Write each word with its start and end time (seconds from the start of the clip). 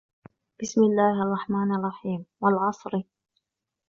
بِسْمِ 0.61 0.83
اللَّهِ 0.83 1.21
الرَّحْمَنِ 1.23 1.71
الرَّحِيمِ 1.71 2.25
وَالْعَصْرِ 2.41 3.03